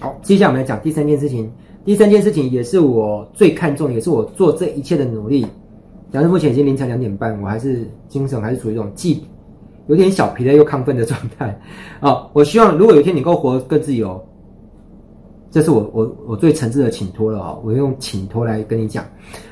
[0.00, 1.50] 好，接下来我们来讲第三件事情。
[1.84, 5.44] 第三件事情也是我最看重，也是我做这一切的努力。
[6.12, 9.24] 假设目前已经凌晨两点半，我还是精神还是处于一种既
[9.88, 11.58] 有点小疲累又亢奋的状态。
[11.98, 14.22] 啊， 我希望如果有一天你能够活更自由，
[15.50, 17.58] 这是我我我最诚挚的请托了啊！
[17.64, 19.04] 我用请托来跟你讲，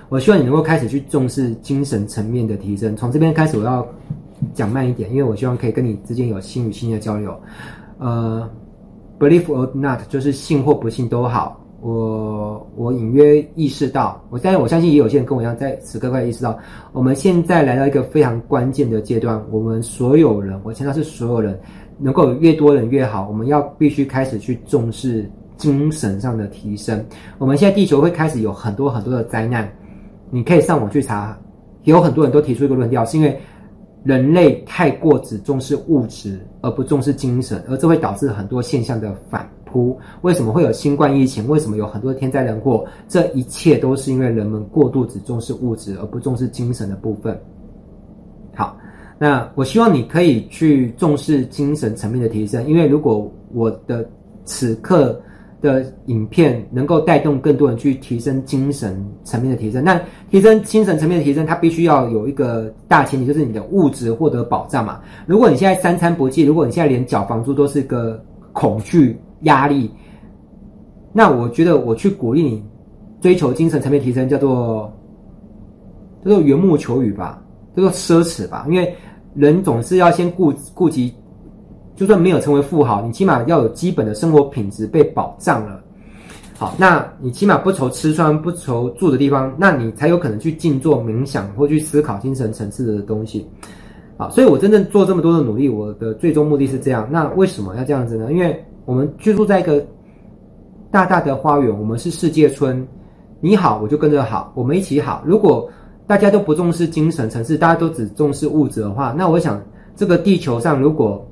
[0.08, 2.94] 我希望你能够开始去重视精神层面的提升。
[2.94, 3.84] 从这边开始，我要
[4.54, 7.34] 讲慢一点，因为我希望可以跟你之间有心与心的交流。
[7.98, 8.48] 呃
[9.18, 11.60] ，believe or not，就是信或不信都好。
[11.82, 16.58] 我我隐约意识到，我相信我相信也有些人跟我一样，在此刻快意识到，
[16.92, 19.40] 我们现在来到一个非常关键的阶段。
[19.50, 21.56] 我们所有人，我强调是所有人，
[21.98, 23.28] 能够越多人越好。
[23.28, 27.04] 我们要必须开始去重视精神上的提升。
[27.38, 29.70] 我们现在地球会开始有很多很多的灾难，
[30.30, 31.38] 你可以上网去查，
[31.84, 33.38] 有很多人都提出一个论调，是因为
[34.06, 39.98] 人类太过只重视物质而不重视精神，而这会导致很多现象的反扑。
[40.22, 41.48] 为什么会有新冠疫情？
[41.48, 42.86] 为什么有很多天灾人祸？
[43.08, 47.36] 这一切都是因为人们过度只重视物质而不重视精神的部分。
[48.54, 48.78] 好，
[49.18, 54.08] 那我希望你可以去重视精神层面的提升，因为如果我的
[54.44, 55.20] 此刻
[55.66, 60.00] 的影片能够带动更多人去提升精神层面的提升，那
[60.30, 65.00] 提升精神层面的提升，它必须要有一个大前提，就是你的物质获得保障嘛。
[65.26, 69.18] 如果你现在三餐不继，如果你现在连缴房租都是个恐惧。
[69.42, 69.90] 压力，
[71.12, 72.64] 那我觉得我去鼓励你
[73.20, 74.90] 追求精神层面提升，叫做
[76.24, 77.38] 叫做缘木求鱼吧，
[77.76, 78.66] 叫做奢侈吧。
[78.70, 78.94] 因为
[79.34, 81.12] 人总是要先顾顾及，
[81.96, 85.82] 就算没有成为富豪，你起码要有基本的生活品质被保障了。
[86.58, 93.46] 好，那你起码不愁吃穿，不愁住的地方，那你才有可能去静坐冥想或去思考精神层次的东西。
[94.16, 97.06] 好，所以我真正做这么多的努力，我的最终目的是这样。
[97.10, 98.32] 那为什么要这样子呢？
[98.32, 99.84] 因为我们居住在一个
[100.90, 102.86] 大大的花园，我们是世界村。
[103.40, 105.22] 你好，我就跟着好，我们一起好。
[105.26, 105.68] 如果
[106.06, 109.62] 大家都不重视精神层次，大家都只重视物质的话，那我想
[109.94, 111.22] 这个地球上如果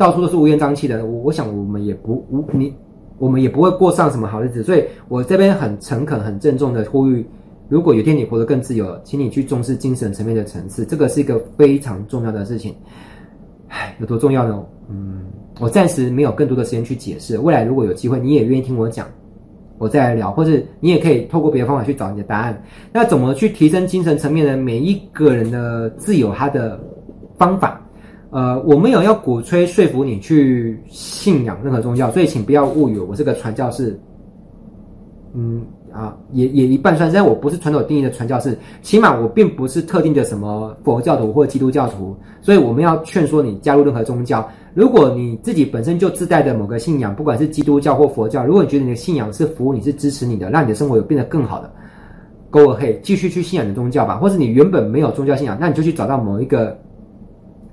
[0.00, 2.74] 到处都是乌烟瘴气的，我我想我们也不无你，
[3.18, 4.62] 我们也不会过上什么好日子。
[4.62, 7.22] 所以我这边很诚恳、很郑重的呼吁：
[7.68, 12.74] 如果有一天你活得更自由，请你去重视精神层面的层次，这个是一个非常重要的事情。
[13.68, 14.64] 唉，有多重要呢？
[14.88, 15.26] 嗯。
[15.60, 17.36] 我暂时没有更多的时间去解释。
[17.36, 19.06] 未来如果有机会，你也愿意听我讲，
[19.76, 22.62] 我再来聊，或者你也可以透过别的方法去找你的答案。
[22.90, 24.56] 那怎么去提升精神层面的？
[24.56, 26.80] 每一个人的自由他的
[27.36, 27.79] 方法。
[28.30, 33.98] 呃，我没有要鼓吹说服你去信仰任何宗教，所以请不要误以为我是个传教士。
[35.34, 35.62] 嗯。
[35.92, 44.48] 啊，也也一半算，但我不是传统定义的传教士，起码我并不是特定的什么佛教徒或基督教徒，所以我们要劝说你加入任何宗教。
[44.72, 51.68] 如果你自己本身就自带的某个信仰，不管是基督教或佛教，如果你觉得你的信仰是服务你，是支持你的，让你的生活有变得更好的
[52.50, 54.16] ，Go ahead，继续去信仰你的宗教吧。
[54.16, 56.78] 或是你原本没有宗教信仰，那你就去找到某一个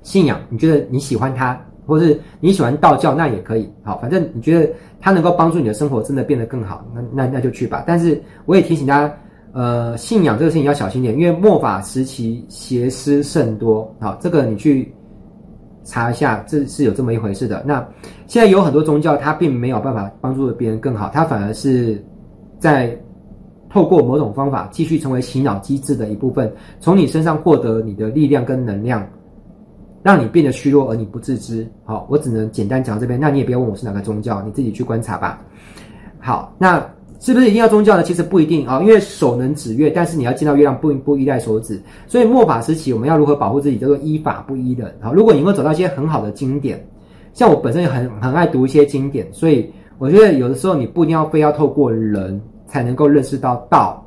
[0.02, 1.58] 信仰，你觉得你喜欢它。
[1.86, 3.66] 或是你喜欢道教，那也可以。
[3.82, 4.70] 好，反正你觉得
[5.00, 7.82] 它能够帮助你的生活真的变得更好，那那那就去吧。
[7.86, 9.14] 但是我也提醒大家，
[9.52, 13.90] 呃，信仰这个事情要小心点，因为末法时期邪师甚多。
[13.98, 14.94] 好，这个你去
[15.82, 17.64] 查一下，这是有这么一回事的。
[17.66, 17.76] 那
[18.26, 22.04] 现在有很多宗教，它并没有办法帮助别人更好，它反而是
[22.58, 22.94] 在
[23.70, 29.08] 透过某种方法继续成为洗脑机制的一部分，从你身上获得你的力量跟能量。
[30.08, 31.68] 让你变得虚弱而你不自知。
[31.84, 33.20] 好，我只能简单讲这边。
[33.20, 35.38] 那你也不要问我是哪个宗教，你自己去观察吧。
[36.18, 36.82] 好，那
[37.20, 38.02] 是不是一定要宗教呢？
[38.02, 41.78] 其实不一定啊，因为手能指月，但是你要见到月亮不不依赖手指。
[42.06, 43.76] 所以末法时期我们要如何保护自己？
[43.76, 44.90] 叫做依法不依人。
[44.98, 46.82] 好，如果你能够找到一些很好的经典，
[47.34, 54.02] 像我本身也很很爱读一些经典，所以我觉得有的时候你不一定要非要透过人才能够认识到道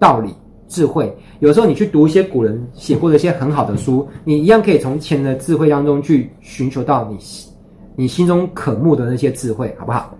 [0.00, 0.34] 道理。
[0.68, 7.18] 智慧，有时候你去读一些古人写过的一些很好的书，你一样可以从前人的智慧当中去寻求到你
[7.96, 10.16] 你心中渴慕的那些智慧，好不好？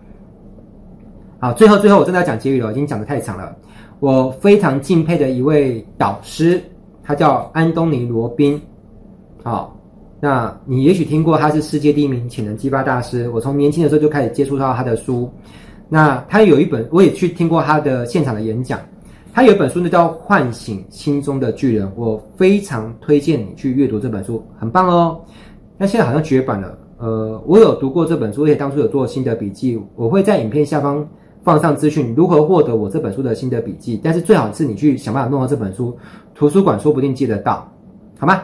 [1.41, 3.55] 好，最后最后我真的要讲结语了，已经讲的太长了。
[4.01, 6.63] 我非常敬佩的一位导师，
[7.03, 8.61] 他叫安东尼罗宾。
[9.43, 9.79] 好，
[10.21, 13.29] 那你也许听过他是世界第一名潜能激发大师。
[13.31, 15.31] 我从年轻的时候就开始接触到他的书，
[15.89, 18.79] 那他有一本，我也去听过他的现场的演讲。
[19.35, 25.21] 他有一本书呢，叫《唤醒心中的巨人》，我非常推荐你去阅读这本书，很棒哦。
[25.77, 31.05] 那现在好像绝版了，呃，我有读过这本书，而且当初有做心得笔记，我会在影片下方
[31.43, 34.01] 放上资讯，如何获得我这本书的心得笔记。
[34.01, 35.99] 但是最好是你去想办法弄到这本书，
[36.33, 37.69] 图书馆说不定借得到，
[38.17, 38.41] 好吗？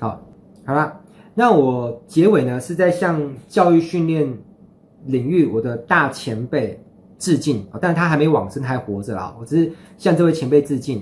[0.00, 0.20] 好，
[0.66, 0.92] 好啦，
[1.34, 4.28] 那我结尾呢是在向教育训练
[5.06, 6.76] 领域我的大前辈。
[7.22, 9.32] 致敬啊，但他还没往生，还活着啊。
[9.38, 11.00] 我只是向这位前辈致敬。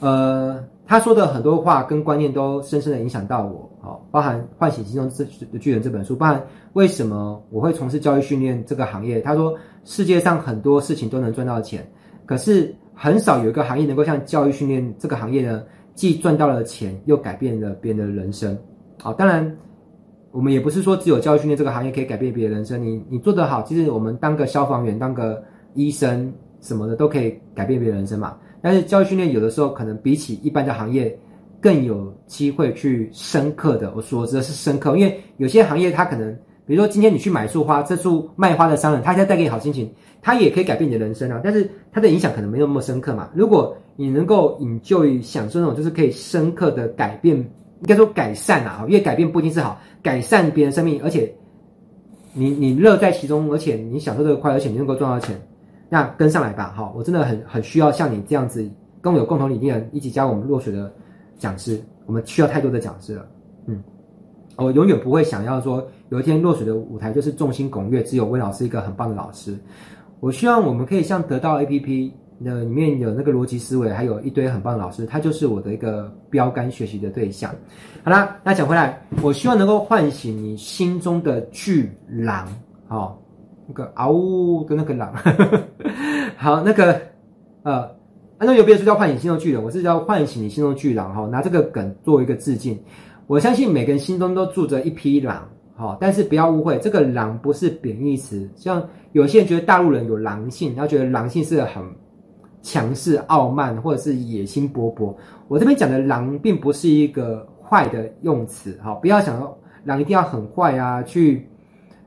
[0.00, 5.08] 呃，他说的很多话跟观念都深深的影响到我，好，包含《唤醒心中
[5.50, 9.18] 的巨人》这本书，包含为什么我会从事教育训练这个行业。
[9.22, 9.56] 他说，
[9.86, 11.90] 世界上很多事情都能赚到钱，
[12.26, 15.62] 可是很少有一个行业能够像教育训练这个行业呢，
[15.94, 18.54] 既赚到了钱，又改变了别人的人生。
[19.00, 19.56] 好，当然。
[20.32, 25.42] 我们也不是说只有教育训练这个行业可以改变别人人生，你你做得好，其实我们当个消防员、当个
[25.74, 28.36] 医生什么的都可以改变别人人生嘛。
[28.62, 31.18] 但是教育训练有的时候可能比起一般的行业
[31.60, 36.32] 更有机会去深刻的，我所指的是深刻，因为有些行业它可能，
[36.64, 39.92] 比如说今天你去买束花，这束卖花的商人他现在带给你好心情，
[40.22, 43.28] 他也可以改变你的人生啊，但是他的影响可能没有那么深刻嘛。
[43.34, 47.44] 如果你能够引咎于享受那种就是可以深刻的改变。
[47.80, 51.32] 应该说改善啊，因为改变不一定是好，改善别人生命，而且
[52.34, 55.40] 你你乐在其中，而且你享受这个快，而且你能够赚到钱，
[55.88, 56.92] 那跟上来吧，哈！
[56.94, 58.68] 我真的很很需要像你这样子
[59.00, 60.92] 跟我有共同理念的一起加入我们落水的
[61.38, 63.26] 讲师，我们需要太多的讲师了，
[63.66, 63.82] 嗯，
[64.56, 69.58] 我永远不会想要说有一天落水的舞台就是众星拱月，只有温老师一个很棒的老师，
[70.20, 72.12] 我希望我们可以像得到 APP。
[72.42, 77.54] 那里面有那个逻辑思维，还有一堆很棒的老师，他就是我的一个标杆学习的对象。
[78.02, 82.48] 好啦，那讲回来，我希望能够唤醒你心中的巨狼，
[82.88, 83.14] 哦，
[83.66, 85.12] 那个嗷呜的那个狼。
[86.38, 86.98] 好，那个
[87.62, 87.86] 呃，
[88.38, 92.78] 那有别的书叫唤醒心中巨人，我是叫唤醒你心中巨狼哈、哦，拿这个梗作为一个致敬。
[93.26, 98.82] 我相信每个人心中都住着一匹狼，好、但是不要误会，这个狼不是贬义词，像
[99.12, 101.84] 有些人觉得大陆人有狼性，然后觉得狼性是很。
[102.62, 105.14] 强势、傲慢，或者是野心勃勃。
[105.48, 111.48] 我这边讲的狼，并不是一个坏的用词，哈，不要想说狼一定要很坏啊，去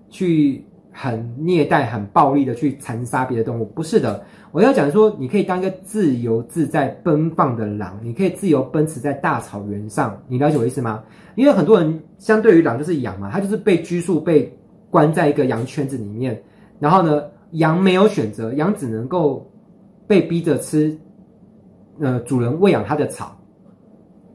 [0.10, 4.24] 去很虐待、很暴力的去残杀别的动物，不是的。
[4.52, 10.16] 我要讲说，你可以当一个自由自在、奔放的狼，你可以自由奔驰在大草原上。
[10.28, 11.04] 你了解我意思吗？
[11.36, 14.56] 因为很多人相对于狼就是羊嘛，它就是被拘束、被
[14.92, 16.40] 关在一个羊圈子里面。
[16.80, 17.24] 然后呢，
[17.54, 19.50] 羊没有选择，羊只能够。
[20.08, 20.98] 被逼着吃，
[22.00, 23.38] 呃，主人喂养它的草，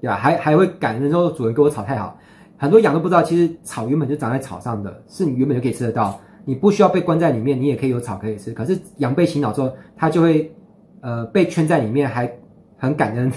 [0.01, 0.17] 对吧？
[0.17, 2.19] 还还会感恩说主人给我草太好。
[2.57, 8.53] 很多羊都不知道，其实草原本就长在草上的，是你原本就可以吃得到，你不需要被关在里面，你也可以有草可以吃。
[8.53, 10.53] 可是羊被洗脑之后，它就会
[11.01, 12.29] 呃被圈在里面，还
[12.77, 13.31] 很感恩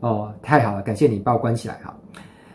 [0.00, 1.96] 哦，太好了，感谢你把我关起来哈。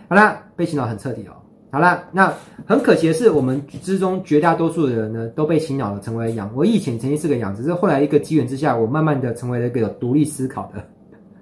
[0.07, 1.33] 好啦，被洗脑很彻底哦。
[1.75, 2.33] 好啦，那
[2.65, 6.49] 很可惜的是，我们之中绝大多数的人呢，都被洗脑了，成为羊。
[6.55, 10.81] 我以前曾经是个羊，只是后来一个机缘之下，我慢慢的成为了一个有独立思考的、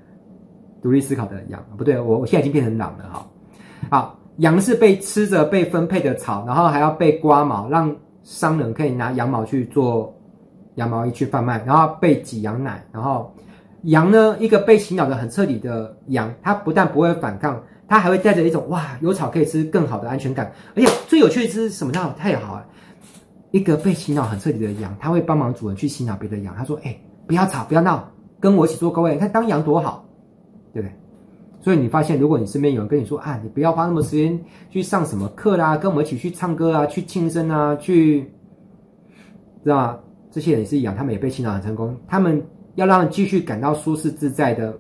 [0.82, 1.64] 独立思考的羊。
[1.78, 3.28] 不对，我我现在已经变成狼了哈。
[3.92, 10.12] 好，羊是被吃着被分配的草，然后还要被刮毛，让商人可以拿羊毛去做
[10.78, 13.32] 羊毛衣去贩卖，然后被挤羊奶，然后
[13.84, 17.62] 羊呢，一个被洗脑的很彻底的羊，它不但不会反抗。
[17.88, 20.52] 他还会带着一种哇，有草可以吃，更好的安全感。
[20.76, 22.16] 而且最有趣的是什么呢？
[22.18, 22.66] 太好了，
[23.52, 26.56] 一个被洗脑很彻底的羊，他会帮忙主人去洗脑别的羊。
[26.56, 26.98] 他说：“哎、
[27.28, 28.10] 不要吵，不要闹，
[28.40, 29.14] 跟我一起做勾配。
[29.14, 30.06] 你看当羊多好，
[30.74, 30.94] 对不对？”
[31.62, 34.40] 所以你发现，如果你身边有人跟你说：“啊，你不要花那么时间
[34.70, 38.24] 去上什么课啦，跟我们一起去唱歌啊，去庆生啊，去，
[39.64, 40.00] 知道吗？”
[40.32, 41.96] 这些人也是一样，他们也被洗脑很成功。
[42.08, 42.44] 他们
[42.76, 44.74] 要让继续感到舒适自在的。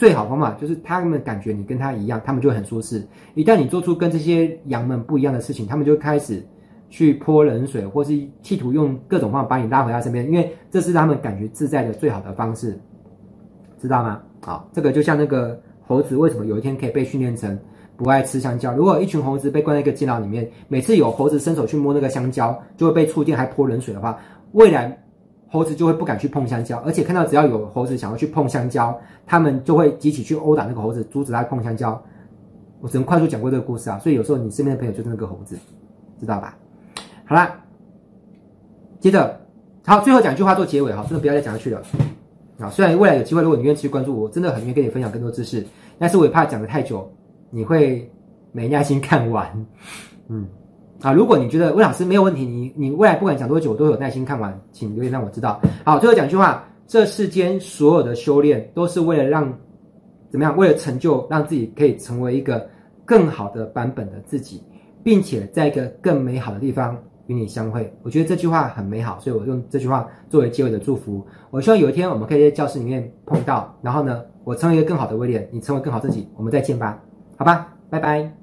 [0.00, 3.06] 最好方法就是他们感觉你跟他一样，他们就很舒适。
[3.34, 6.42] 一旦你做出跟这些羊们不一样的事情，他们就开始
[6.88, 12.80] 去泼冷水，或是企图用各种方法把你拉回他身边，因为这是他们感觉自在的最好的方式，
[13.78, 14.22] 知道吗？
[14.40, 17.58] 好，这个就像那个猴子为什么有一天可以被训练成
[17.98, 18.72] 不爱吃香蕉？
[18.74, 24.18] 如果一群猴子被关在一个监牢里面，每次有猴子伸手去摸那个香蕉，就会被触电还泼冷水的话，
[24.52, 24.98] 未来。
[25.50, 32.00] 猴子就会不敢去碰香蕉，而且看到只要有猴子想要去碰香蕉，他们就会集体去殴打那个猴子，阻止他碰香蕉。
[32.80, 35.58] 我只能快速讲过这个故事啊，所以有时候你身边的朋友就是那个猴子，
[36.18, 36.56] 知道吧？
[37.26, 37.60] 好啦，
[39.00, 39.40] 接着，
[39.84, 41.82] 好，最后讲一句话做结尾哈，真的不要再讲下去了。
[42.58, 45.66] 啊，虽然未来有机会，如果你愿意持续关注我，真的很愿意跟你分享更多知识，
[45.98, 47.10] 但是我也怕讲得太久，
[47.50, 48.10] 你会
[48.52, 49.66] 没耐心看完，
[50.28, 50.46] 嗯。
[51.02, 55.60] 啊，如果你觉得魏老师没有问题，你你未来不管讲多久，我都有耐心看完，请留言让我知道。
[55.84, 59.50] 好，最后讲一句话：这世间所有的修炼都是为了让
[60.30, 60.56] 怎么样？
[60.56, 62.68] 为了成就，让自己可以成为一个
[63.06, 64.62] 更好的版本的自己，
[65.02, 66.96] 并且在一个更美好的地方
[67.28, 67.90] 与你相会。
[68.02, 71.26] 我觉得这句话很美好，所以我用这句话作为结尾的祝福。
[71.50, 77.02] 我希望有一天我们可以在教室里面碰到，然后呢，我成为一个更好的威廉，你成为更好自己，我们再见吧，
[77.38, 78.39] 好吧，拜拜。